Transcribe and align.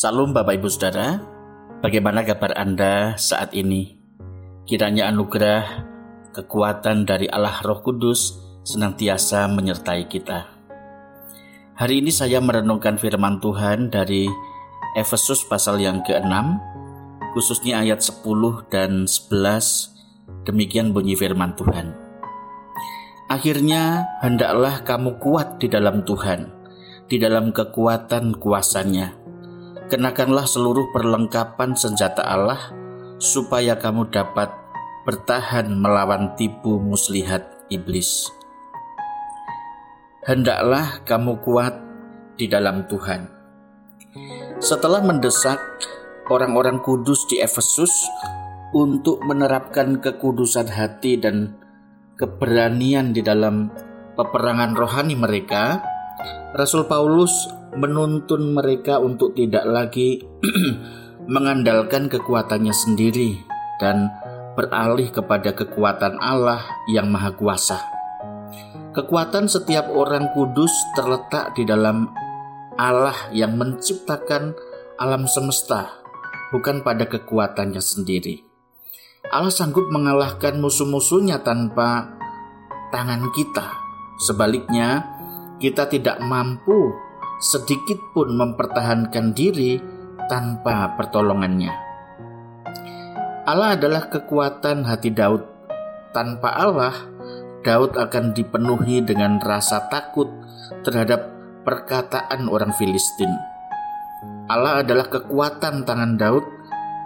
Salam 0.00 0.32
Bapak 0.32 0.56
Ibu 0.56 0.72
Saudara, 0.72 1.20
bagaimana 1.84 2.24
kabar 2.24 2.56
Anda 2.56 3.20
saat 3.20 3.52
ini? 3.52 4.00
Kiranya 4.64 5.12
anugerah, 5.12 5.84
kekuatan 6.32 7.04
dari 7.04 7.28
Allah 7.28 7.60
Roh 7.60 7.84
Kudus 7.84 8.40
senantiasa 8.64 9.44
menyertai 9.52 10.08
kita. 10.08 10.56
Hari 11.76 12.00
ini 12.00 12.08
saya 12.08 12.40
merenungkan 12.40 12.96
firman 12.96 13.44
Tuhan 13.44 13.92
dari 13.92 14.24
Efesus 14.96 15.44
pasal 15.44 15.76
yang 15.84 16.00
ke-6, 16.00 16.32
khususnya 17.36 17.84
ayat 17.84 18.00
10 18.00 18.72
dan 18.72 19.04
11, 19.04 20.48
demikian 20.48 20.96
bunyi 20.96 21.12
firman 21.12 21.52
Tuhan. 21.60 21.92
Akhirnya, 23.28 24.08
hendaklah 24.24 24.80
kamu 24.80 25.20
kuat 25.20 25.60
di 25.60 25.68
dalam 25.68 26.08
Tuhan, 26.08 26.48
di 27.04 27.20
dalam 27.20 27.52
kekuatan 27.52 28.40
kuasanya. 28.40 29.19
Kenakanlah 29.90 30.46
seluruh 30.46 30.94
perlengkapan 30.94 31.74
senjata 31.74 32.22
Allah, 32.22 32.70
supaya 33.18 33.74
kamu 33.74 34.06
dapat 34.14 34.46
bertahan 35.02 35.66
melawan 35.66 36.38
tipu 36.38 36.78
muslihat 36.78 37.66
iblis. 37.74 38.30
Hendaklah 40.22 41.02
kamu 41.02 41.42
kuat 41.42 41.74
di 42.38 42.46
dalam 42.46 42.86
Tuhan. 42.86 43.26
Setelah 44.62 45.02
mendesak 45.02 45.58
orang-orang 46.30 46.78
kudus 46.86 47.26
di 47.26 47.42
Efesus 47.42 47.90
untuk 48.70 49.18
menerapkan 49.26 49.98
kekudusan 49.98 50.70
hati 50.70 51.18
dan 51.18 51.58
keberanian 52.14 53.10
di 53.10 53.26
dalam 53.26 53.74
peperangan 54.14 54.78
rohani 54.78 55.18
mereka, 55.18 55.82
Rasul 56.54 56.86
Paulus 56.86 57.58
menuntun 57.74 58.54
mereka 58.54 58.98
untuk 58.98 59.34
tidak 59.38 59.62
lagi 59.66 60.22
mengandalkan 61.32 62.10
kekuatannya 62.10 62.74
sendiri 62.74 63.38
dan 63.78 64.10
beralih 64.58 65.08
kepada 65.14 65.54
kekuatan 65.54 66.18
Allah 66.18 66.60
yang 66.90 67.08
Maha 67.08 67.32
Kuasa. 67.32 67.78
Kekuatan 68.90 69.46
setiap 69.46 69.86
orang 69.94 70.34
kudus 70.34 70.74
terletak 70.98 71.54
di 71.54 71.62
dalam 71.62 72.10
Allah 72.74 73.14
yang 73.30 73.54
menciptakan 73.54 74.50
alam 74.98 75.30
semesta, 75.30 76.02
bukan 76.50 76.82
pada 76.82 77.06
kekuatannya 77.06 77.78
sendiri. 77.78 78.42
Allah 79.30 79.54
sanggup 79.54 79.86
mengalahkan 79.94 80.58
musuh-musuhnya 80.58 81.46
tanpa 81.46 82.10
tangan 82.90 83.30
kita. 83.30 83.78
Sebaliknya, 84.18 85.06
kita 85.62 85.86
tidak 85.86 86.18
mampu 86.18 86.90
sedikit 87.40 87.96
pun 88.12 88.36
mempertahankan 88.36 89.32
diri 89.32 89.80
tanpa 90.28 90.92
pertolongannya. 91.00 91.72
Allah 93.48 93.74
adalah 93.74 94.12
kekuatan 94.12 94.84
hati 94.84 95.10
Daud. 95.10 95.42
Tanpa 96.12 96.52
Allah, 96.52 96.92
Daud 97.64 97.96
akan 97.96 98.36
dipenuhi 98.36 99.00
dengan 99.00 99.40
rasa 99.40 99.88
takut 99.88 100.28
terhadap 100.84 101.32
perkataan 101.64 102.46
orang 102.46 102.76
Filistin. 102.76 103.32
Allah 104.46 104.84
adalah 104.84 105.08
kekuatan 105.08 105.88
tangan 105.88 106.20
Daud 106.20 106.44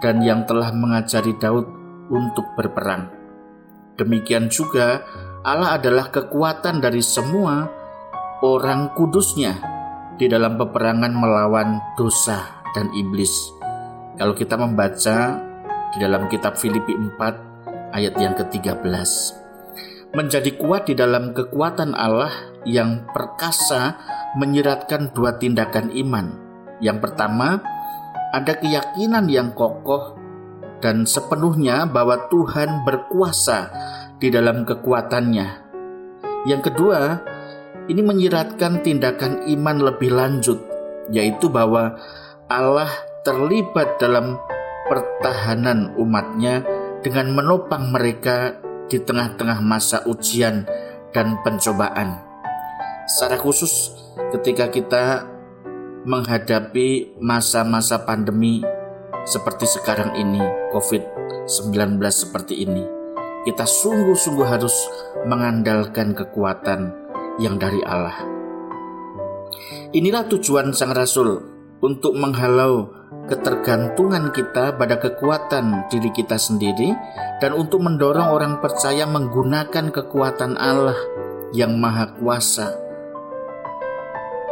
dan 0.03 0.19
yang 0.19 0.43
telah 0.43 0.75
mengajari 0.75 1.31
Daud 1.39 1.65
untuk 2.11 2.43
berperang. 2.59 3.07
Demikian 3.95 4.51
juga 4.51 5.01
Allah 5.47 5.79
adalah 5.79 6.11
kekuatan 6.11 6.83
dari 6.83 6.99
semua 6.99 7.71
orang 8.43 8.91
kudusnya 8.91 9.74
di 10.15 10.31
dalam 10.31 10.55
peperangan 10.55 11.11
melawan 11.11 11.79
dosa 11.99 12.63
dan 12.71 12.87
iblis. 12.95 13.31
Kalau 14.15 14.31
kita 14.31 14.55
membaca 14.55 15.39
di 15.95 15.97
dalam 15.99 16.27
kitab 16.31 16.55
Filipi 16.55 16.95
4 16.95 17.91
ayat 17.95 18.15
yang 18.19 18.35
ke-13. 18.35 19.11
Menjadi 20.15 20.51
kuat 20.55 20.87
di 20.87 20.95
dalam 20.95 21.35
kekuatan 21.35 21.91
Allah 21.91 22.31
yang 22.63 23.03
perkasa 23.11 23.99
menyiratkan 24.39 25.11
dua 25.11 25.35
tindakan 25.35 25.91
iman. 25.91 26.31
Yang 26.79 27.03
pertama, 27.03 27.59
ada 28.31 28.53
keyakinan 28.55 29.27
yang 29.27 29.51
kokoh 29.51 30.15
dan 30.79 31.07
sepenuhnya 31.07 31.87
bahwa 31.87 32.27
Tuhan 32.31 32.83
berkuasa 32.83 33.71
di 34.19 34.31
dalam 34.31 34.63
kekuatannya. 34.63 35.47
Yang 36.47 36.61
kedua, 36.71 37.19
ini 37.85 38.01
menyiratkan 38.01 38.81
tindakan 38.81 39.45
iman 39.45 39.77
lebih 39.93 40.09
lanjut, 40.13 40.57
yaitu 41.13 41.49
bahwa 41.49 41.97
Allah 42.49 42.89
terlibat 43.21 44.01
dalam 44.01 44.37
pertahanan 44.89 45.93
umatnya 45.97 46.65
dengan 47.01 47.33
menopang 47.33 47.93
mereka 47.93 48.57
di 48.89 49.01
tengah-tengah 49.01 49.61
masa 49.61 50.05
ujian 50.05 50.65
dan 51.13 51.37
pencobaan. 51.41 52.21
Secara 53.05 53.37
khusus 53.37 53.93
ketika 54.33 54.69
kita 54.69 55.25
menghadapi 56.05 57.17
masa-masa 57.21 58.01
pandemi 58.01 58.61
seperti 59.25 59.65
sekarang 59.65 60.13
ini, 60.17 60.41
COVID-19 60.73 61.97
seperti 62.09 62.61
ini, 62.61 62.85
kita 63.45 63.65
sungguh-sungguh 63.65 64.45
harus 64.45 64.73
mengandalkan 65.25 66.13
kekuatan 66.13 67.04
yang 67.41 67.59
dari 67.59 67.81
Allah. 67.83 68.15
Inilah 69.95 70.27
tujuan 70.27 70.75
Sang 70.75 70.91
Rasul 70.91 71.39
untuk 71.79 72.15
menghalau 72.15 72.91
ketergantungan 73.25 74.29
kita 74.35 74.75
pada 74.75 74.99
kekuatan 74.99 75.87
diri 75.89 76.11
kita 76.13 76.35
sendiri 76.37 76.93
dan 77.39 77.55
untuk 77.55 77.81
mendorong 77.81 78.29
orang 78.31 78.53
percaya 78.59 79.07
menggunakan 79.07 79.89
kekuatan 79.89 80.59
Allah 80.59 80.97
yang 81.55 81.79
Maha 81.79 82.13
Kuasa 82.19 82.85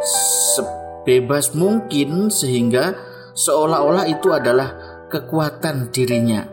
sebebas 0.04 1.52
mungkin 1.56 2.28
sehingga 2.28 2.96
seolah-olah 3.36 4.08
itu 4.08 4.32
adalah 4.32 4.72
kekuatan 5.08 5.92
dirinya 5.92 6.44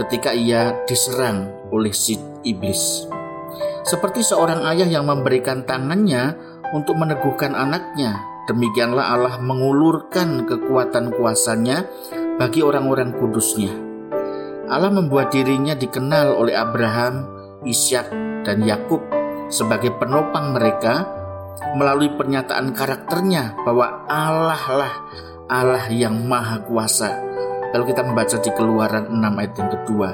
ketika 0.00 0.32
ia 0.32 0.72
diserang 0.88 1.52
oleh 1.68 1.92
si 1.92 2.16
iblis. 2.44 3.08
Seperti 3.82 4.22
seorang 4.22 4.62
ayah 4.70 4.86
yang 4.86 5.10
memberikan 5.10 5.66
tangannya 5.66 6.38
untuk 6.70 6.94
meneguhkan 6.94 7.58
anaknya, 7.58 8.22
demikianlah 8.46 9.18
Allah 9.18 9.34
mengulurkan 9.42 10.46
kekuatan 10.46 11.10
kuasanya 11.10 11.90
bagi 12.38 12.62
orang-orang 12.62 13.10
kudusnya. 13.18 13.74
Allah 14.70 14.88
membuat 14.88 15.34
dirinya 15.34 15.74
dikenal 15.74 16.30
oleh 16.30 16.54
Abraham, 16.54 17.26
Ishak, 17.66 18.06
dan 18.46 18.62
Yakub 18.62 19.02
sebagai 19.50 19.92
penopang 19.98 20.54
mereka 20.54 21.04
melalui 21.74 22.08
pernyataan 22.14 22.72
karakternya 22.72 23.58
bahwa 23.66 24.06
Allah 24.06 24.62
lah 24.70 24.94
Allah 25.50 25.84
yang 25.90 26.22
maha 26.24 26.62
kuasa. 26.64 27.18
Kalau 27.74 27.84
kita 27.84 28.06
membaca 28.06 28.36
di 28.38 28.50
keluaran 28.54 29.10
6 29.10 29.40
ayat 29.42 29.54
yang 29.58 29.70
kedua. 29.74 30.10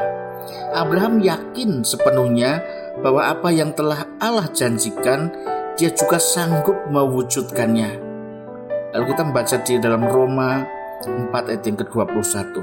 Abraham 0.73 1.21
yakin 1.21 1.85
sepenuhnya 1.85 2.63
bahwa 3.01 3.27
apa 3.27 3.49
yang 3.55 3.75
telah 3.75 4.07
Allah 4.19 4.51
janjikan, 4.51 5.31
dia 5.79 5.91
juga 5.95 6.19
sanggup 6.19 6.75
mewujudkannya. 6.91 7.91
Lalu 8.95 9.05
kita 9.15 9.23
membaca 9.23 9.57
di 9.63 9.75
dalam 9.79 10.03
Roma 10.07 10.65
4 11.07 11.31
ayat 11.31 11.63
yang 11.63 11.79
ke-21. 11.79 12.55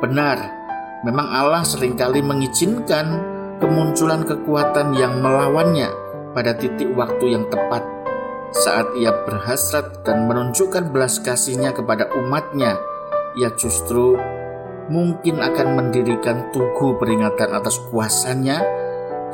Benar, 0.00 0.38
memang 1.04 1.26
Allah 1.28 1.60
sering 1.66 1.98
kali 1.98 2.24
mengizinkan 2.24 3.20
kemunculan 3.60 4.24
kekuatan 4.24 4.96
yang 4.96 5.20
melawannya 5.20 5.92
pada 6.32 6.56
titik 6.56 6.88
waktu 6.96 7.36
yang 7.36 7.44
tepat 7.52 7.84
saat 8.50 8.98
ia 8.98 9.14
berhasrat 9.14 10.02
dan 10.02 10.26
menunjukkan 10.26 10.90
belas 10.90 11.22
kasihnya 11.22 11.70
kepada 11.70 12.10
umatnya, 12.18 12.82
ia 13.38 13.54
justru 13.54 14.18
mungkin 14.90 15.38
akan 15.38 15.78
mendirikan 15.78 16.50
tugu 16.50 16.98
peringatan 16.98 17.54
atas 17.54 17.78
kuasanya 17.94 18.58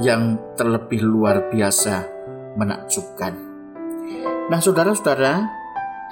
yang 0.01 0.37
terlebih 0.57 1.01
luar 1.01 1.49
biasa 1.49 2.05
menakjubkan. 2.57 3.33
Nah 4.47 4.61
saudara-saudara, 4.61 5.49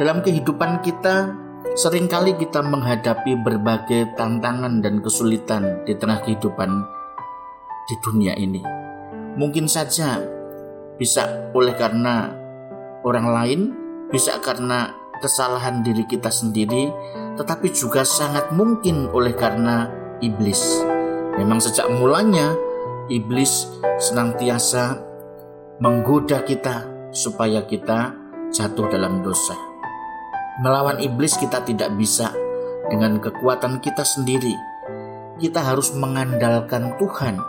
dalam 0.01 0.25
kehidupan 0.25 0.81
kita 0.81 1.31
sering 1.75 2.07
kali 2.09 2.35
kita 2.39 2.63
menghadapi 2.65 3.39
berbagai 3.45 4.15
tantangan 4.19 4.81
dan 4.81 5.03
kesulitan 5.05 5.85
di 5.85 5.95
tengah 5.95 6.23
kehidupan 6.23 6.71
di 7.91 7.95
dunia 8.01 8.33
ini. 8.39 8.63
Mungkin 9.35 9.67
saja 9.67 10.23
bisa 10.97 11.51
oleh 11.53 11.75
karena 11.75 12.31
orang 13.05 13.27
lain, 13.29 13.61
bisa 14.09 14.39
karena 14.41 14.95
kesalahan 15.19 15.83
diri 15.83 16.07
kita 16.09 16.31
sendiri, 16.31 16.89
tetapi 17.37 17.71
juga 17.75 18.07
sangat 18.07 18.55
mungkin 18.55 19.11
oleh 19.11 19.35
karena 19.35 19.91
iblis. 20.23 20.83
Memang 21.35 21.59
sejak 21.59 21.91
mulanya 21.91 22.55
iblis 23.09 23.69
senantiasa 24.01 25.01
menggoda 25.81 26.41
kita 26.47 26.89
supaya 27.13 27.67
kita 27.67 28.15
jatuh 28.51 28.87
dalam 28.89 29.21
dosa. 29.21 29.55
Melawan 30.63 31.03
iblis 31.03 31.35
kita 31.35 31.67
tidak 31.67 31.91
bisa 31.99 32.31
dengan 32.87 33.19
kekuatan 33.19 33.83
kita 33.83 34.07
sendiri. 34.07 34.55
Kita 35.35 35.67
harus 35.67 35.91
mengandalkan 35.99 36.95
Tuhan 36.95 37.43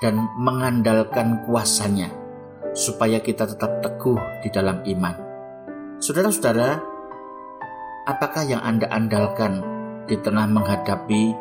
dan 0.00 0.14
mengandalkan 0.40 1.44
kuasanya 1.44 2.08
supaya 2.72 3.20
kita 3.20 3.44
tetap 3.44 3.84
teguh 3.84 4.16
di 4.40 4.48
dalam 4.48 4.80
iman. 4.80 5.14
Saudara-saudara, 6.00 6.80
apakah 8.08 8.48
yang 8.48 8.64
Anda 8.64 8.88
andalkan 8.88 9.60
di 10.08 10.16
tengah 10.18 10.48
menghadapi 10.48 11.36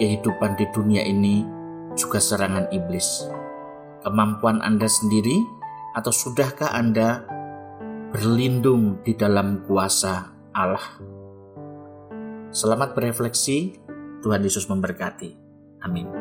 kehidupan 0.00 0.56
di 0.56 0.66
dunia 0.72 1.04
ini 1.04 1.59
juga 1.96 2.20
serangan 2.20 2.68
iblis? 2.70 3.26
Kemampuan 4.04 4.60
Anda 4.60 4.86
sendiri 4.86 5.40
atau 5.96 6.12
sudahkah 6.12 6.72
Anda 6.72 7.24
berlindung 8.12 9.02
di 9.06 9.16
dalam 9.16 9.64
kuasa 9.64 10.30
Allah? 10.52 10.86
Selamat 12.50 12.98
berefleksi, 12.98 13.78
Tuhan 14.20 14.42
Yesus 14.42 14.66
memberkati. 14.66 15.38
Amin. 15.86 16.19